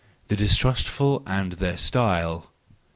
[0.29, 2.49] The Distrustful and their Style.